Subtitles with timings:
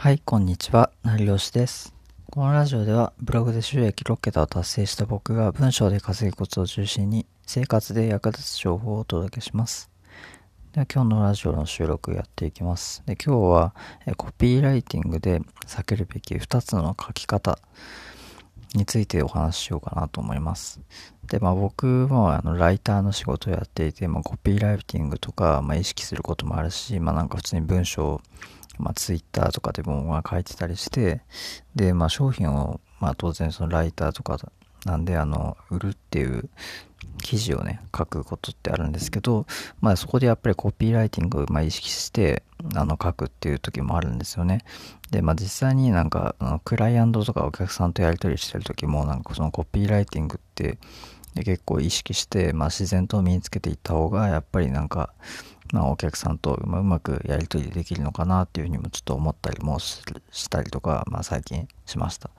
[0.00, 0.90] はい、こんにちは。
[1.02, 1.94] 成吉です。
[2.30, 9.90] このラジオでは、ブログで収益6桁を達成した僕が文章で稼ぐコツを中心に、生活で役立つ情報をお届けします。
[10.72, 13.02] では、今日のラジオの収録やっていきます。
[13.04, 13.74] で、今日は、
[14.06, 17.58] えコピーライティングで避けるべき2つの書き方
[18.74, 20.80] についてお話ししようかなと思います。
[21.26, 28.20] で、まあ僕もあのライターの仕事をやっていて、まあ、コピーライティングとか、まあ、意識することもあるし、まあなんか普通に文章を
[28.78, 31.22] まあ、ツイッターとかでも書いてたりして、
[31.74, 34.38] で、まあ、商品を、まあ、当然そのライターとか
[34.84, 36.48] なんで、あの、売るっていう
[37.18, 39.46] 記事をね、書くことってあるんですけど、
[39.80, 42.42] まあ、そこでやっぱりコピーライティングをま意識して、
[42.74, 44.64] あの、書くっていう時もあるんですよね。
[45.10, 50.78] で、まあ、実際になんか、あのクライアントとかお客さんとやり取りしてる時も、なんかそのコピーライティングって、
[51.34, 55.12] 結構意識して、まあ、自然と身につけていった方が、やっぱりなんか、
[55.72, 60.02] まあ、お客さんとうまくやり取りできるのかなっていうふうにもちょっと思ったりもし
[60.50, 62.30] たりとか、まあ、最近しました。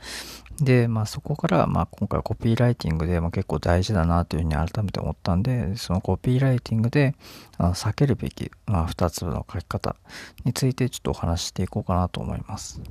[0.59, 7.15] で、まあ、そこから、まあ、今回コピーライティングで、まあ、結構大事だなというふうに改めて思ったんで、そのコピーライティングで
[7.57, 9.95] あの避けるべき、まあ、2つの書き方
[10.43, 12.81] についてちょっとお話していこうかなと思います。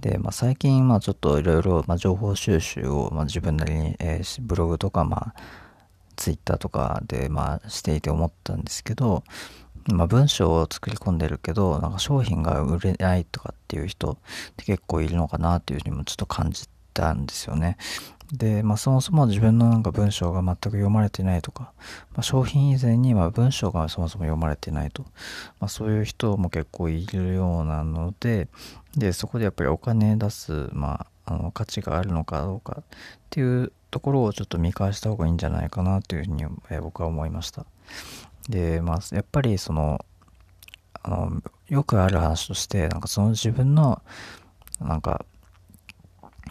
[0.00, 5.34] で、まあ、最近、まあ、ちょっといろいろ、まあ、情報収集を、まあ、自分なりに、えー、ブログとか、まあ、
[6.16, 9.24] ツイッターとかで、まあ、していて思ったんですけど、
[9.86, 14.16] まあ、文章を作り込んでるけど、なんか商品が売れないとかっていう人っ
[14.56, 17.76] て結構いるのかなっていうふうにもちょっと感じたんですよね。
[18.32, 21.72] で、まあ、そもそも自分のなんか文章が全く読まれてないとか、
[22.12, 25.02] まあ、商品以前にま文章がそもそも読まれてないと、
[25.60, 28.48] まあ、そういう人も結構いるようなので、
[28.96, 32.84] で、そこでやっぱりお金出す、まあ、あの価値があるのかどうかっ
[33.30, 37.64] ていうところをちょっと見返した方がいいんじゃないかなというふうに、え僕は思いました。
[38.48, 40.04] で、まあ、やっぱりその、
[41.02, 44.02] あの、よくある話として、なんかその自分の、
[44.80, 45.24] なんか、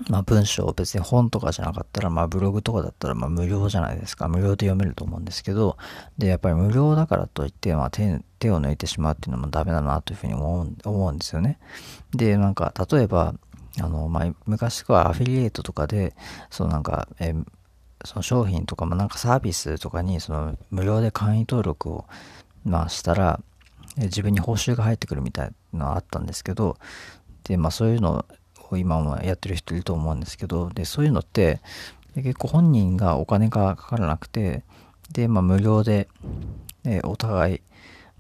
[0.10, 4.28] まあ文章別に本とかじゃなかったら、まあブログとかだったらまあ無料じゃないですか。
[4.28, 5.78] 無料で読めると思うんですけど、
[6.18, 11.60] で、やっぱり無料だからといって、まあ手手を抜いてしまうっていうのもダメだなというふうに思う思うんですよね。
[12.12, 13.36] で、なんか例えば、
[13.80, 16.16] あの、まあ昔はアフィリエイトとかで、
[16.50, 17.34] そうなんか、え
[18.06, 22.06] その商品とかもなんかサービスとかにその無料で会員登録を
[22.66, 23.40] まあしたら
[23.98, 26.78] 自分に報酬が入ってくるみたいなのがあったんですけど
[27.44, 28.26] でまあそういうの
[28.72, 31.62] を今もやってる人いると思うんですけどでそういうのって
[32.16, 34.64] 結構本人がお金がかからなくて
[35.12, 36.08] でまあ無料で
[36.84, 37.62] でお互い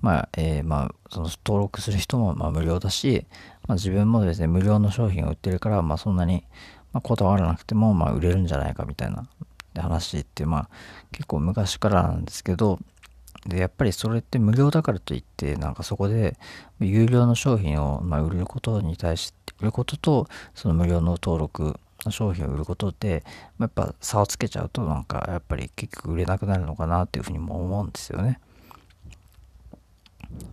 [0.03, 3.25] まあ、えー、まあ、その登録する人もまあ無料だし、
[3.67, 6.43] まあ、自分もですね、無料の商品を売ってるから、まあそんなに、
[6.91, 9.27] ま、こだわらなくても、まあ売れるんじゃないかみたいな
[9.81, 10.69] 話ってまあ
[11.11, 12.79] 結構昔からなんですけど
[13.47, 16.37] でやっぱりそれって無料だからといってなんかそこで
[16.79, 23.23] 有料の商品をまあ売ることに対して売ることとその無料の登録商品を売ることで
[23.57, 28.39] まやっぱ差をつけちゃうとなんかやっぱり結局売れなくなるのかなっていうふうにも思うんですよね。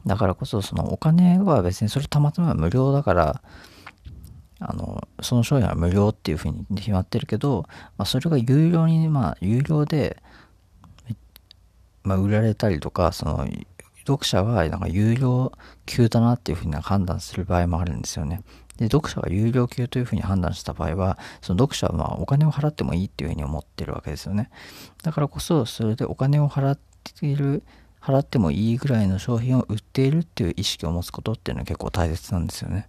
[0.07, 3.43] だからこそそのお金は別にそれたまたま無料だから
[4.61, 7.65] あの、その商品は無料っていうふうに決まってるけど、
[7.97, 10.23] まあ、それが有料に、まあ、有料で、
[12.03, 13.49] まあ、売られたりとか、その、
[14.07, 15.53] 読者は、なんか有料
[15.87, 18.43] 級だなっていうふうに判断する場合もあるんですよね。
[18.77, 24.51] で、読者が有料級というふうに判断した場合は、その読者はまあお金を払ってもいいっていうふうに思ってるわけですよね。
[25.03, 26.79] だからこそ、それでお金を払っ
[27.21, 27.63] ている、
[28.01, 32.89] 払ってもいいぐらいの商品を売っているっていう意識を持つことっていうのは結構大切なんですよね。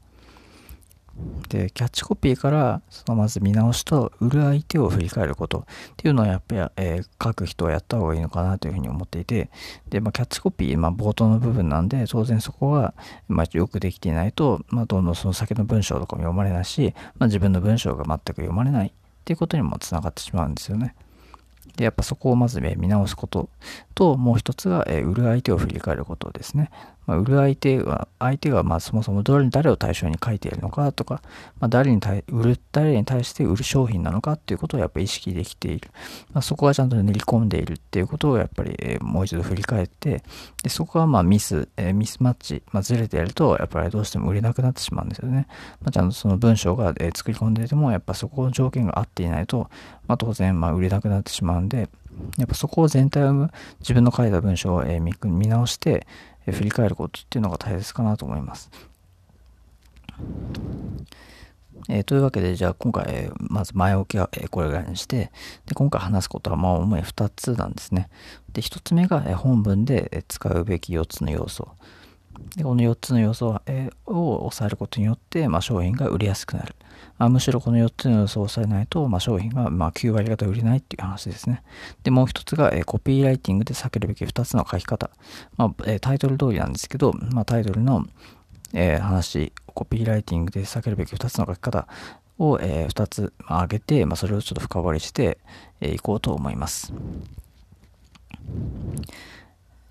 [1.49, 5.63] で、キャッチコピーから、そのまず見直しと、売る相手を振り返ることっ
[5.97, 9.49] ていうのはやっぱり、えー、書く人はやった方がいいのかなというふうに思っていて、
[9.89, 12.93] で、まあ、キャッチコピー、まあ、冒頭の部分なんで、当然そこは、
[13.27, 18.91] まあ、よくできていないと、まあ、どんどんその先の文章とかも読まれないし、まあ、自分の文章が全く読まれないっ
[19.25, 20.95] ていうことにもつながってしまうんですよね。
[21.81, 23.49] で、やっぱそこをまず、ね、見直すこと
[23.95, 26.69] と、もう一つが、えー、売る相手を振り返ることですね。
[27.07, 31.21] まあ、売る相手は、相手がまあそもそも誰誰を対象に書いているのかとか、
[31.59, 35.89] まあ、誰に対売る、誰に対して売る商品なのかっていうことをやっぱり意識できている。
[36.33, 40.23] まあ、そこがちゃんと練り込んでいるっていうことをやっぱり、えー、もう一度振り返って、
[40.63, 45.47] で、そこはまあミス、えー、ミスマッチ、まあ、ずれてやると、やっぱりどうしても売れなくなってしまうんですよね。
[45.81, 49.69] まあ、ちゃんとその文章が、えー、作り込んでいても、やっぱそこの条件が合っていないと、
[50.07, 51.89] まあ、当然まあ売れなくなってしまうんで、
[52.37, 53.49] やっぱそこを全体を
[53.79, 56.05] 自分の書いた文章を、えー、見直して、
[56.47, 58.71] 振り返ることっていうのが大切かなと思います。
[61.89, 65.31] えー、というわけで、じゃあ今回、まず前置きは、え、これぐらいにして、
[65.65, 68.09] で今回話すことはまあ主に2つなんですね。
[68.53, 71.69] で、1つ目が、え、本文で使うべき4つの要素。
[72.55, 73.47] でこの4つの要素
[74.05, 76.75] を抑えることによって、まあ、商品が売りやすくなる。
[77.17, 81.63] まあ、むしろこの4つの要素を抑えないと、まあ、商品がまあ9割方売れないっていう話ですね。
[82.03, 85.11] で、もう一つが、え、コピーライティングで避けるべき2つの書き方。
[85.55, 88.05] まあえ、タイトル通りなんですけど、まあ、タイトルの、
[88.73, 91.87] え、話、コピーライティングで避けるべき2つの書き方
[92.37, 95.37] を、え、2つ挙げて、まあ、それをちょっと深掘りして
[95.81, 96.93] い、えー、こうと思います。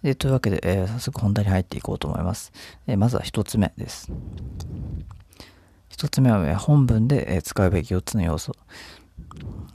[0.02, 2.52] でというわけで、えー、早速本題に入っていこうと思います。
[2.87, 4.11] えー、まずは1つ目です。
[5.91, 8.56] 1つ目は、ね、本文で、え使うべき4つの要素。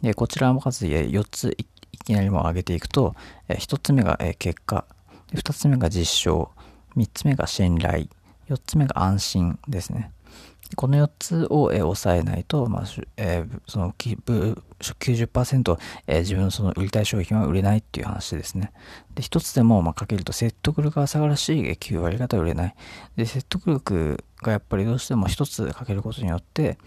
[0.01, 3.15] でこちらも数で4ついきなりも上げていくと、
[3.47, 4.85] え1つ目が、え結果、
[5.33, 6.51] 2つ目が実証、
[6.97, 8.07] 3つ目が信頼、
[8.49, 10.11] 4つ目が安心ですね。
[10.75, 12.83] この4つを、えー、抑えないと、まあ
[13.17, 15.77] えー、その90%、
[16.07, 18.71] えー、自分のその売りたい商品は売れないっていう話ですね。
[19.13, 22.75] で、一つでも、まあ、かけると説得力が下がるし、9割方売れない。
[23.15, 26.77] で、説得力がやっぱりどうしても一つかけることによって、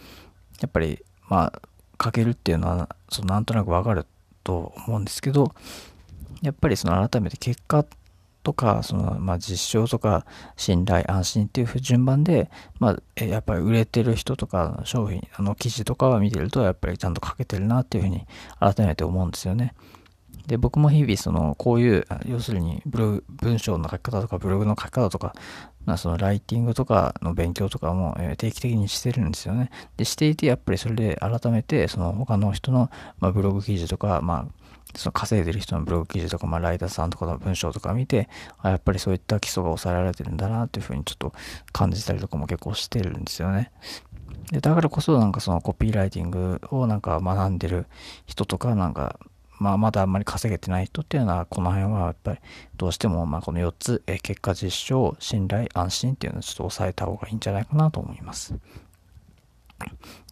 [0.61, 1.63] やっぱり、まあ、
[1.97, 4.07] かけるっていうのは、そのなんとなくわかる
[4.43, 5.55] と思うんですけど、
[6.43, 7.85] やっぱりその改めて結果
[8.49, 10.25] とか、その、まあ、実証とか、
[10.57, 18.27] 信頼、安心っていう順番で、まあ、やっぱり売れてる人とか、商品、あの、記事とかは見てると、やっぱりちゃんと書けてるなっていうふうに、
[18.59, 19.75] 改めて思うんですよね。
[20.47, 25.35] で、僕も日々、その、こういう、要するに、ブログ、文章の書き方とか、ブログの書き方とか、
[25.85, 29.71] まあ、その、ライティングとかの勉強とかも、え、定期的にしてるんですよね。
[29.99, 41.33] で、していて、やっぱりそれで改めて、その、他の人の、まあ、ブログ記事とか、まあ、その稼いでる人のブログ記事とか、まあ、ライターさんとかの文章とか見て、あやっぱりそういった基礎が抑えられてるんだなっていうふうにちょっと
[41.73, 43.71] 感じたりとかも結構してるんですよね。
[44.51, 47.87] でだからこそなんかそのコピーライティングをなんか学んでる
[48.27, 49.19] 人とかなんか
[49.59, 52.39] まあまだあんまり稼げてない人っていうのはこの辺はやっぱり
[52.77, 58.55] どうしてもまあこの4つえ結果実証信頼安心っていうのをちょっと抑えた方がいいんじゃないかなと思います。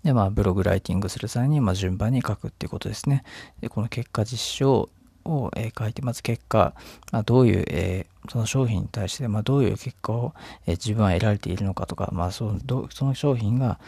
[0.03, 3.25] で、まあ、ブログライティングする際に、まあ、順番に書くっていうことですね。
[3.61, 4.89] で、この結果実証
[5.25, 6.75] を、えー、書いて、まず結果、
[7.13, 10.35] まあ、どういう、えー、その商品に対して、まあ、どういう結果を、
[10.67, 13.79] えー、自分は得られているのかとか、まあ、そのどその商品が、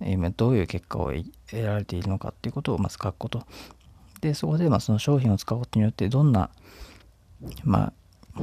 [0.00, 3.44] えー、どういう結果を得られているのかっていうことをまず書くこと。
[4.20, 6.50] で、そこで、まあ、その商品を使うことによって、どんな、
[7.64, 7.92] ま
[8.36, 8.42] あ、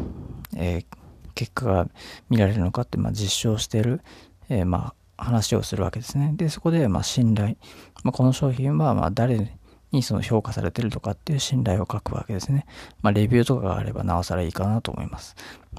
[0.55, 0.85] えー、
[1.33, 1.87] 結果が
[2.29, 4.01] 見られるのかって、まあ、実証している、
[4.49, 6.33] えー、まあ、話をするわけですね。
[6.35, 7.55] で、そこで、ま、信頼。
[8.03, 9.57] まあ、この商品は、ま、誰
[9.91, 12.65] にその評価されてるとかっていう信頼を書くわけですね。
[13.01, 15.35] まあ、レビューとかがあればなおさらいいかなと思います。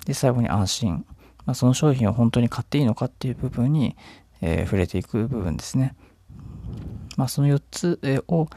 [0.06, 1.04] で、最後に安心。
[1.44, 3.96] まあ、その商品を本当に買っていいのかっていう部分に、
[4.40, 5.94] えー、触れていく部分ですね。
[7.16, 8.48] まあ、その4つを、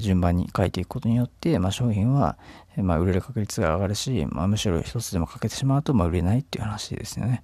[0.00, 2.36] 順番に書いていくことによって、まあ、商品は、
[2.76, 7.42] ま、売れる確率が上がるし、まあ、むしろ1つでも欠けてしまうと、ま、売れないっていう話ですよね。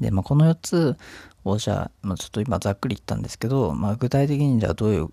[0.00, 0.96] で、まあ、この4つ
[1.44, 5.08] をじゃあ、まあ、ちょっと今ざっくり言ったんですけど、まあ、具体的にじゃあどういう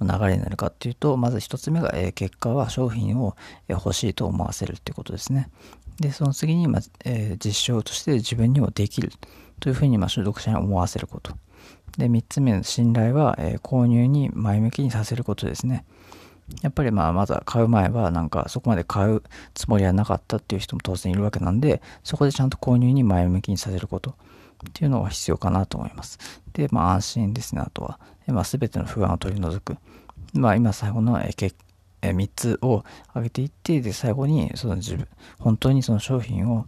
[0.00, 3.36] 流れになるかっていうと、まず1つ目が、えー、結果は商品を、
[3.68, 5.48] 欲しいと思わせるっていうことですね。
[6.00, 9.10] で、その次に、まあえー、実証として自分にもできる
[9.60, 11.32] というふうに、まあ、読者に思わせること。
[11.96, 15.84] で、3つ目の信頼は、えー、購入に前向きにさせることですね。
[16.62, 19.22] やっぱりまあまだ買う前はなんかそこまで買う
[19.54, 24.14] つもりはなかったっていう人も当然いるわけなんで、そこでちゃんと購入に前向きにさせることっ
[24.72, 26.18] ていうのが必要かなと思います。
[26.52, 27.98] で、まあ安心ですね、あとは。
[28.26, 29.76] まあ全ての不安を取り除く。
[30.34, 31.34] まあ今最後のえ
[32.02, 36.66] え3つを挙げていって、で、最後にその自分、本当にその商品を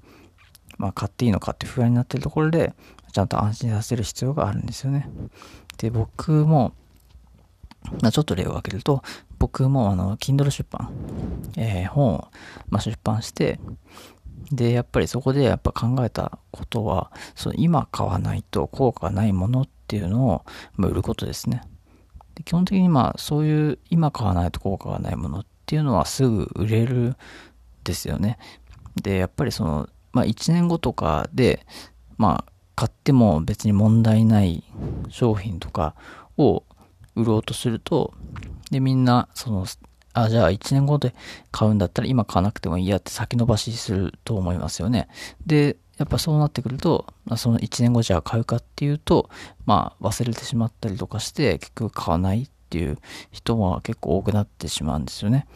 [0.78, 2.74] まあ買っていいのかって不安になってるところで、
[3.12, 5.08] ちゃんと安心させる必要があるんですよね。
[5.78, 6.72] で、僕も、
[8.02, 9.02] まあ、ちょっと例を挙げると、
[9.38, 10.90] 僕もあの、Kindle 出版、
[11.56, 12.28] えー、本を、
[12.68, 13.60] まあ、出版して、
[14.50, 20.44] で、やっぱりそこでやっぱ考えたことは、その今買わないと効果がないものっていうのを、
[20.76, 21.62] まあ、売ることですね。
[22.38, 27.16] で基本的にまあそういう今買わないと効果がないものっていうのはすぐ売れる
[27.82, 28.38] ですよね。
[29.02, 31.66] で、やっぱりその、まあ1年後とかで、
[32.16, 34.62] まあ買っても別に問題ない
[35.08, 35.96] 商品とか
[36.36, 36.62] を
[37.16, 38.14] 売ろうとすると、
[38.70, 39.66] で、みんな、その、
[40.12, 41.14] あ、じゃあ1年後で
[41.50, 45.08] 買うんだったら今買わなくてもいいやって先延ばしすると思いますよね。
[45.46, 47.06] で、やっぱそうなってくると、
[47.36, 49.30] その1年後じゃあ買うかっていうと、
[49.66, 52.98] まあ忘れてしまったりとかして結局買わないっていう
[53.32, 55.46] 人は結構多くなってしまうんですよね。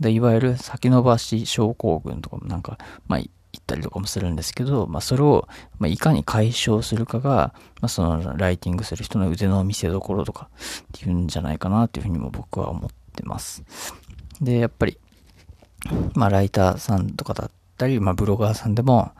[0.00, 3.20] でいわゆる先延ばし症候群とかもなんか、まあ
[3.52, 13.64] 言ったりとかもするんですけど、まあ、それを、まあ、いかに解消するかが、まあ、そのライティングする人の腕の見せ所とかっていうんじゃないかなっていうふうにも僕は思ってます。
[14.40, 14.98] で、やっぱり、
[16.14, 19.12] まあ、ライターさんとかだったり、まあ、ブロガーさんでも、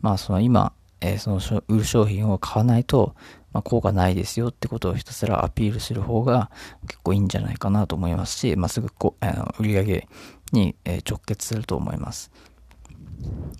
[0.00, 3.14] まあ、その今、えー、その売る商品を買わないと、
[3.52, 6.50] まあ、効果ないですよってことをひたすらアピールする方が
[6.86, 10.08] 結構いいんじゃないかなと思いますし、まあ、すぐこあの売り上げ
[10.52, 10.76] に、
[11.08, 12.30] 直結すると思います。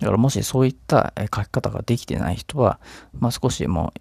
[0.00, 2.80] だからもしそういった書き方ができてない人は、
[3.18, 3.92] まあ、少しも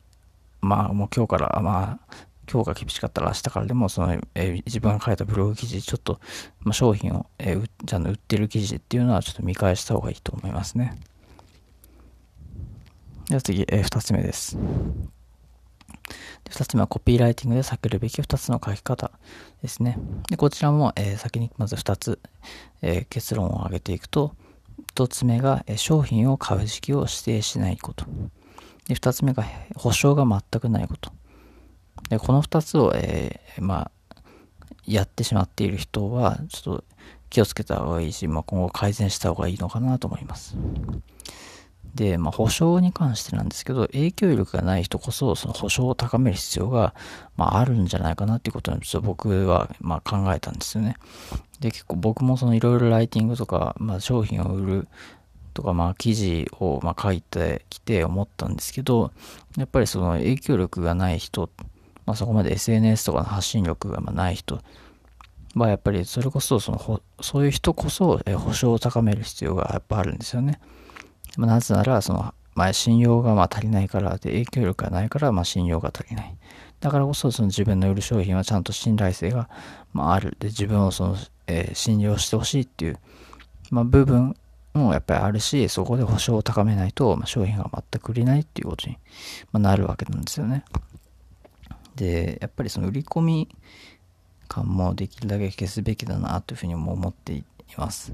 [0.62, 6.20] う、まあもう今日から、まあ今日が厳しかったら明日からでもその、え、自分が書いたブログ記事、ちょっと、
[6.62, 10.98] まあ、商品を、えー、ちゃんと売ってる記事っていうのはちょっと見返した方がいいと思いますね。
[13.30, 14.58] では次、えー、2つ目です。
[16.46, 19.12] 2つ目はコピーライティングで避けるべき2つの書き方
[19.64, 19.98] ですね。
[20.30, 22.20] でこちらも、えー、先にまず2つ、
[22.84, 24.36] えー、結論を挙げていくと、
[24.96, 28.06] 1つ目が、商品を買う時期を指定しないこと。
[28.88, 29.44] で2つ目が
[29.76, 31.12] 保証が全くないこと。
[32.10, 33.92] でこの2つを、えまあ、
[34.86, 36.84] やってしまっている人は、ちょっと
[37.30, 40.56] 気をつけた方がいいし、まあ、今後改善した方がいいのかなと思います。
[41.96, 46.94] で、まあ、保証に関してなんですけど、影響力がない人こそ、その保証を高める必要が、
[47.38, 50.98] まあ、あるんじゃないかなっていうことに、ちょっと僕は、まあ、考えたんですよね。
[51.62, 54.88] で、結構僕もそのいろいろライティングとか、まあ、商品を売る
[55.54, 59.12] とか、まあ、記事を、まあ、書いてきて思ったんですけど、
[59.58, 61.50] やっぱりその影響力がない人、
[62.06, 64.60] まあ、そこまで SNS とかの発信力がまない人
[65.56, 70.60] は、やっぱりそれこそ、その、そういう人こそ、え保証を高める必要がやっぱあるんですよね。
[71.38, 76.38] まあ、なぜなら、その、まあ、信用がまあ足りないからで、影響力がないから、ま、信用が足りない。
[76.80, 79.50] だからこそ、その自分の売る商品はちゃんと信頼性が、
[79.94, 80.38] まあ、ある。
[80.40, 83.00] で、自分をその、えー、信用してほしいっていう、
[83.72, 84.36] まあ、部分
[84.74, 88.98] もやっぱりあるし、そこで保証を高めないと、ま、商品が全く売れないっていうことに、
[89.52, 90.64] まあ、なるわけなんですよね。
[91.96, 93.50] で、やっぱりその売り込み
[94.48, 97.44] 感もできるだけ消すべきだなというふうにも思ってい
[97.78, 98.14] ます。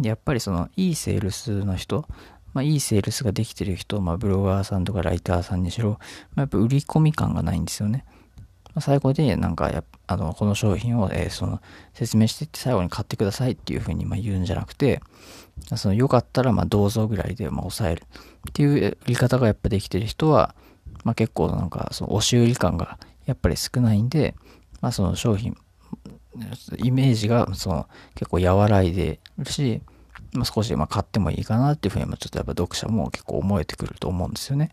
[0.00, 2.06] やっぱりそのいいセールスの人、
[2.52, 5.96] まあ、いいセールスができてる人、まあ、ブロガーさんとかライターさんにしろ、ま
[6.36, 8.04] あ、やっぱ売り込み感がないんですよね。
[8.66, 11.60] まあ、最後でなんかやあのこの商品を、えー、その
[11.92, 15.00] 説明していって最後に買ってくださいっていうふうにま言うんじゃなくて、
[15.76, 18.02] そのよかったらまどうぞぐらいでま抑える
[18.48, 20.54] っていう売り方がやっぱできてる人は、
[21.04, 24.34] ま、結構なんかその押し売り感がやっぱり少ないんで、
[24.80, 25.56] まあ、その商品
[26.78, 29.82] イメージがその結構和らいでるし、
[30.32, 34.70] まあ、少しま買ってもいいかなっていうふうにちょっとやっぱ読者も結構思えてくると思うんですよね。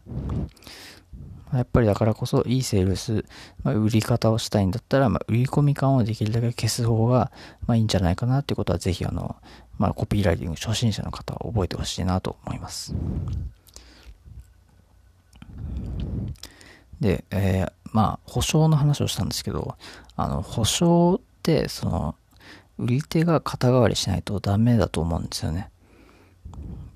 [1.53, 3.23] やっぱりだからこそいいセールス、
[3.63, 7.31] まあ、売り方をしたいんだったら、まあ、売り込み感をできるだけ消す方が、
[7.65, 9.37] まあ、いいんじゃないかなっていうことはぜひあの、
[9.77, 12.93] まあ、コピーライティング初心者の方は覚えてほしいなと思います。
[16.99, 19.77] で、えー、まあ、保証の話をしたんですけど、
[20.15, 21.21] あの、保証
[21.55, 22.15] って、その、
[22.77, 25.69] 売り手が肩代わりしないとダメだと思うんですよね。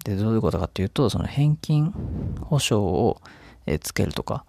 [0.03, 1.93] で、どういうことかっていうと、その返金
[2.41, 3.21] 保証を、
[3.79, 4.43] つけるとか、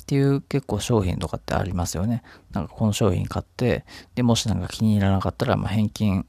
[0.00, 2.22] っていう結構商品とかってありますよね。
[2.52, 3.84] なんかこの商品買って、
[4.14, 6.26] で、もしなんか気に入らなかったら、まあ、返金、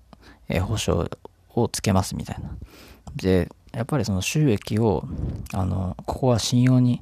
[0.62, 1.10] 保証
[1.56, 2.56] をつけますみたいな。
[3.16, 5.04] で、やっぱりその収益を、
[5.52, 7.02] あの、ここは信用に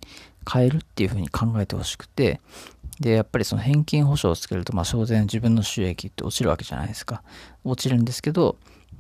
[0.52, 2.40] 変えるっていうふうに考えてほしくて、
[3.00, 7.24] で、やっぱりその返金保証をつけると、まあ、当然自分の収益って落ちるわけじゃないですか。
[7.64, 8.58] 落ちるんですけど、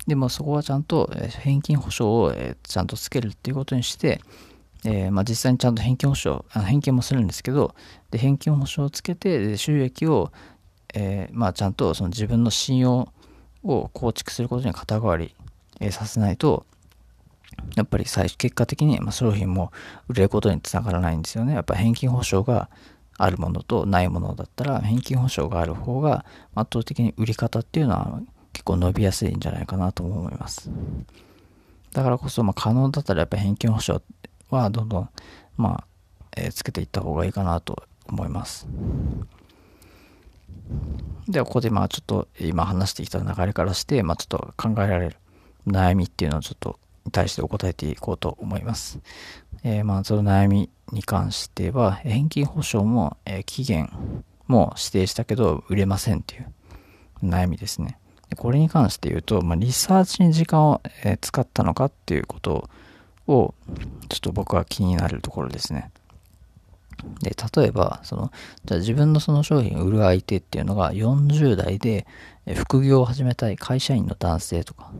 [0.08, 2.34] でもそこはちゃんと返金保証を
[2.64, 4.22] ちゃんとつけるっていうことにして、
[4.84, 7.76] えー、まあ、実際にちゃんと返金保証、返金もするんですけど、
[8.10, 10.32] で返金保証をつけて、収益を、
[10.94, 13.10] えー、まあ、ちゃんとその自分の信用
[13.64, 15.36] を構築することに肩代わり、
[15.80, 16.66] え、させないと、
[17.76, 19.72] やっぱり最初、結果的に、まあ商品も
[20.08, 21.54] 売れることにつながらないんですよね。
[21.54, 22.70] やっぱ返金保証が
[23.24, 26.26] あるものとないものだったら、返金保証がある方が
[26.56, 28.20] 圧倒的に売り方っていうのは
[28.52, 30.72] 結構伸びやすいんじゃないかなと思います。
[31.92, 34.02] だからこそ、まあ、可能だったらやっぱ返金保証
[34.50, 35.10] はどんどん、
[35.58, 35.88] まあ、
[36.36, 38.68] えー、つけていった方がいいかなと思います。
[41.28, 45.18] では、ここでまあちょっと今話してきた流れからして、まあちょっと考えられる
[45.68, 46.80] 悩みっていうのをちょっと
[47.12, 49.00] 対して答えていこうと思います。
[49.64, 53.92] えー、まあ、その悩みに関しては、返金保証も、えー、期限
[54.48, 56.48] も指定したけど、売れませんっていう
[57.24, 57.98] 悩みですね。
[58.38, 62.70] これに関して言うと、まあ、リサーチに時間を、えー、使ったのかっていうこと
[63.28, 63.54] を、
[64.10, 65.92] ちょっと僕は気になるところですね。
[67.22, 68.32] で、例えば、その、
[68.66, 72.06] じゃ自分のその商品を売る相手っていうのが40代で
[72.56, 74.92] 副業を始めたい会社員の男性とか、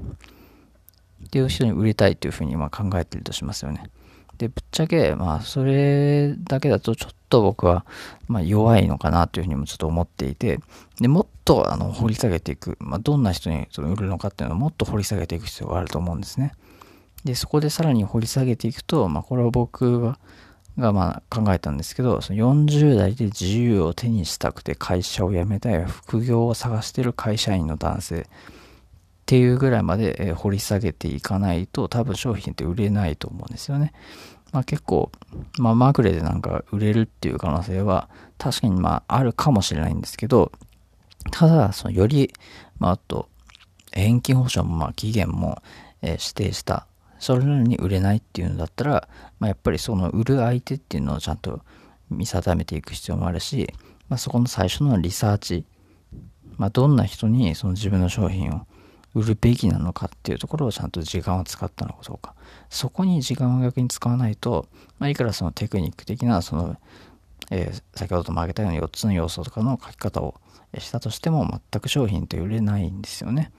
[1.32, 3.90] っていう人に売りたいというふうにま考えてるとしますよね。
[4.38, 7.86] で、ぶっちゃけ、まあ、それだけだとちょっと僕は、
[8.28, 10.60] ま弱いのかなというふうにもちょっと思っていて、
[11.00, 16.52] で、もっと、あの、掘り下げていく、まあ、どんな人にその売るのかっていうのをもっと掘り下げていく必要があると思うんですね。
[17.24, 20.20] で、そこでさらに掘り下げていくと、まあ、これは僕は、
[20.78, 28.28] がまあ考えたんですけど、その40代で自由を手にしたくて会社を辞めたい副業を探してる会社員の男性
[29.32, 33.94] っていうぐらいまで掘り下げていかないと多分商品って売れないと思うんですよね。
[34.52, 35.10] まあ結構、
[35.58, 40.52] まあまぐれでなんか売れるっていう可能性は確かにまああるかもしれないんですけど、
[41.32, 42.34] ただ、そのより、
[42.78, 43.30] まああと、
[43.94, 45.64] 返金保証もまあ期限も、
[46.02, 46.86] え指定した
[47.18, 49.08] それなのに売れないっていうのだったら、
[49.40, 51.62] まあ、やっぱりその売る相手っていうのをちゃんと
[52.10, 53.74] 見定めていく必要もあるし、
[54.10, 55.66] まあ、そこの最初のリサーチ、
[56.58, 58.66] まあ、どんな人にその自分の商品を
[59.14, 62.34] 売るべきなのかっていうところをちゃんと時間を使ったのかどうか。
[62.70, 64.68] そこに時間を逆に使わないと、
[65.00, 66.78] まあ、いくらそのテクニック的な、その、
[67.50, 70.36] えー、先ほどとも挙げたような4つの要素とかの書き方を
[70.78, 73.52] したとしても全く商品って売れないんですよね。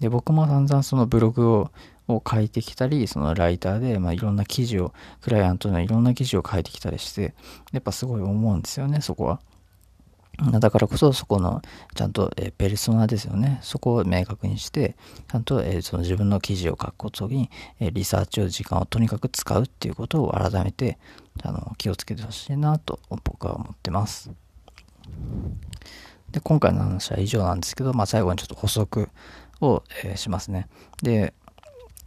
[0.00, 1.70] で、僕も散々そのブログを
[2.08, 7.34] を書いてきたり、そのライターで、まあ、いろんな記事を、クライアントのいろんな記事を書いてきたりして、
[7.72, 9.40] やっぱすごい思うんですよね、そこは。
[10.38, 11.62] だからこそそこの
[11.96, 13.58] ちゃんと、えペルソナですよね。
[13.62, 14.96] そこを明確にして、
[15.30, 20.98] ちゃんと、えその自分の記事を書くことに、えリサーチを時間をとにかく使うっていうことを改めて
[21.42, 24.30] あの気をつけてほしいなと僕は思ってます。
[26.30, 29.08] で、今回の話は以上なんですけど、まあ最後にちょっと補足
[29.60, 30.68] を、え、しますね。
[31.02, 31.34] で、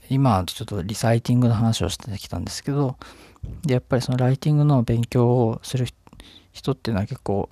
[0.09, 2.95] 今ちょっとリサイティングの話をしてきたんですけど、
[3.63, 5.85] で、やっぱりそのライティングの勉強をする
[6.53, 7.49] 人っていうのは結構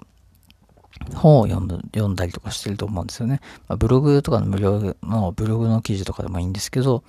[1.15, 3.41] 本を読む読んだりとかしてると思うんですよね。
[3.67, 7.03] まあ、ブログとかの無料のブログの記事とかでもいいんですけど、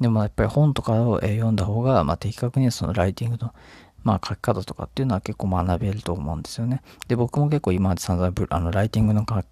[0.00, 3.54] でもやっぱり本とかを読んだ方が、まあ、的確にそのライティングの
[4.02, 6.82] まあ書き方とかっていうのは結構学べると思うんですよね。
[7.08, 9.42] で、僕も結構今まで散々あのライティングの書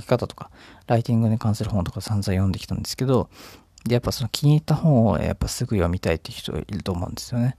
[0.00, 0.50] き方とか、
[0.86, 3.28] ライティングに関する本とか散々読んできたんですけど、
[3.84, 7.56] で、やっぱその気に入った本をやっぱすぐ読みたいっていう人いると思うんですよね。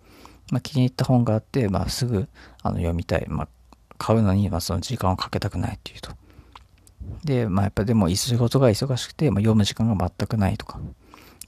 [0.51, 2.27] まあ、気に入った本があって、まあ、すぐ
[2.61, 3.25] あの読みたい。
[3.27, 3.47] まあ、
[3.97, 6.11] 買うのに、まあ、その時間をかけたくないっていうと。
[7.23, 10.79] で、まあ、やっぱでも仕事が忙しくて、まあ、読む時間が全くないとか。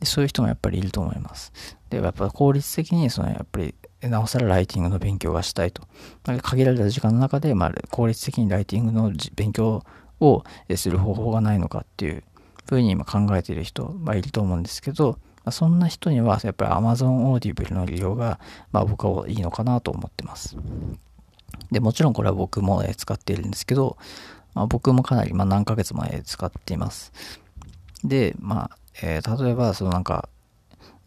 [0.03, 1.53] そういう人もやっぱりいると思います。
[1.89, 5.83] で、やっぱ効率的に、そのやっぱり、なおさらライティングの勉強がしたいと。
[6.41, 9.83] 限られた時間の中で、まあ、効率的にライティングの勉強
[10.19, 10.43] を
[10.75, 12.23] する方法がないのかっていう
[12.67, 18.39] ふうに今考えている人、まあ、いると思うんですけど、まあ、そんな人にはやっぱり Amazon Audible の利用が、
[18.71, 20.57] まあ、僕はいいのかなと思ってます。
[21.71, 23.97] で、もちろんこれは僕も使っているんですけど、
[24.53, 27.11] まあ、僕もかなり、まあ、何ヶ月前使っています。
[28.03, 30.29] で、まあ、えー、例えば、そのなんか、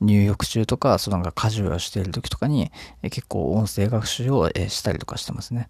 [0.00, 2.70] 入浴中とか、そのなんか家事をしている時とかに、
[3.02, 5.68] え結構音声学習を、えしたりとかしてますね。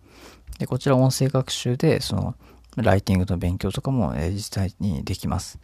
[0.58, 2.34] で、こちら音声学習で、その、
[2.76, 5.58] ライティングの勉強とかも、え実際にできます。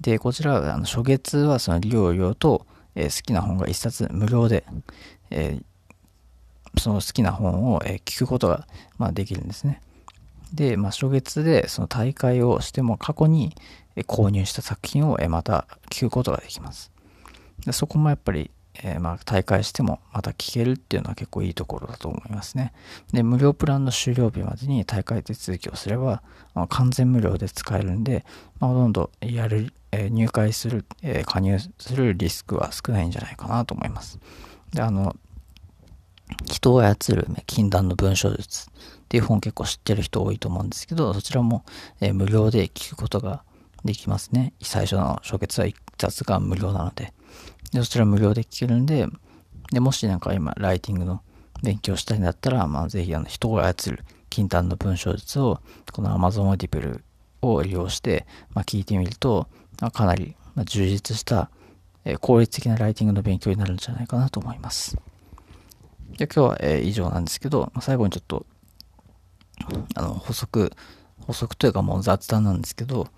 [0.00, 4.64] で、こちら、あの初月はその利用料と、え好きな本が1冊無料で、
[5.30, 5.60] え
[6.78, 8.66] その好きな本を、え聞くことが、
[8.98, 9.80] まあ、できるんですね。
[10.52, 13.56] で、まあ、初月でその大会をしても過去に
[13.96, 16.92] 購入した作品をまた聞くことができます。
[17.66, 18.50] でそこもやっぱり
[18.82, 22.72] えー、まあ大会してもまた聞けるっていうのは結構いいところだと思いますね。
[23.12, 26.22] で、無料プランの終了日までに大会手続きをすれば、
[26.54, 28.24] まあ、完全無料で使えるんで、
[28.58, 34.18] まあ、ほとんどやる、えー、入会する、えー、加入するリスクは少ないんじゃないかなと思います。
[34.72, 35.14] で、あの、
[36.46, 38.72] 人を操る禁断の文章術っ
[39.08, 41.64] ていう本結構知ってる人多いと思うんですけど、そちらも、
[42.00, 43.42] え無料で聞くことが
[43.84, 44.52] できますね。
[44.62, 47.12] 最初の初月は1冊が無料なので。
[47.72, 49.06] で、そちら無料で聞けるんで、
[49.72, 51.22] で、もしなんか今、ライティングの
[51.62, 55.60] 勉強したいんだったら、まあ、ぜひ、あの、人を操る禁断の文章術を、
[55.92, 57.00] この Amazon Audible
[57.42, 59.48] を利用して、まあ、聞いてみると、
[59.80, 61.50] まあ、かなり、充実した、
[62.04, 64.96] え、効率的なライティングの勉強になるんじゃないかなと思います。
[66.16, 68.46] で、今日は、えー、以上なんですけど、最後にちょっと、
[69.94, 70.72] あの、補足、
[71.26, 73.08] 補足というかもう雑談なんですけど、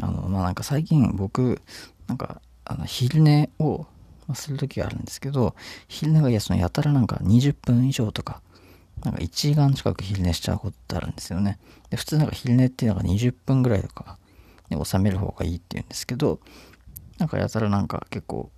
[0.00, 1.60] あの、まあ、なんか最近僕、
[2.06, 3.86] なんか、あの、昼寝を
[4.34, 5.54] するときがあるんですけど、
[5.88, 8.42] 昼寝がいや、そのやたらなんか20分以上とか、
[9.04, 11.58] なんか1時間近く昼寝しちゃうことってあるんですよね。
[11.90, 14.18] で、普通なんか昼寝っていうのが20分ぐらいとか
[14.70, 16.40] に収める方がいいって言うんですけど、
[17.18, 18.50] なんかやたらなんか結構、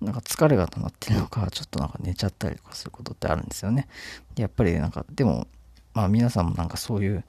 [0.00, 3.88] なんか疲れが溜まってるのか、ちょっとなんか寝ちゃったりとかすることってあるんですよね。
[4.36, 5.46] やっぱりなんか、でも、
[5.94, 7.24] まあ皆さんもなんかそういう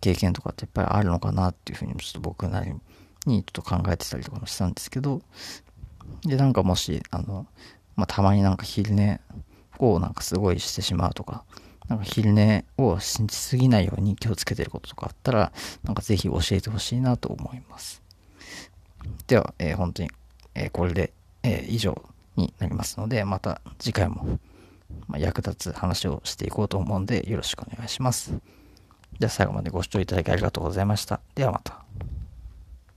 [0.00, 2.72] 経験とかってやっぱりあるのかなっていうふうにちょっと僕なり
[3.26, 5.20] にちょっと考えてたりとかもしたんですけど、
[6.22, 7.46] で、なんかもし、あの、
[7.96, 9.20] まあ、たまになんか昼寝
[9.78, 11.44] をなんかすごいしてしまうとか、
[11.88, 18.02] なんか昼寝を信じすぎないように気をつけてることとかあったら、なんかぜひ教えてほしいなと思います。
[19.26, 20.10] では、えー、本当に、
[20.54, 22.02] えー、これで、えー、以上
[22.36, 24.38] になりますので、また次回も、
[25.06, 28.32] ま役立つ話をしていこうと思うんで、よろしくお願いします。
[29.18, 31.20] では最後までご視聴いただきありがとうございました。
[31.34, 31.89] ではまた。